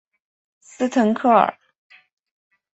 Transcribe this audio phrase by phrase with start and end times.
[0.61, 1.59] 斯滕克尔。